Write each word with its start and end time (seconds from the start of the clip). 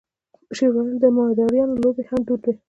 شعر 0.55 0.71
ویل 0.73 0.87
او 0.95 0.99
د 1.03 1.05
مداریانو 1.17 1.79
لوبې 1.83 2.03
هم 2.09 2.19
دود 2.27 2.41
وې. 2.45 2.53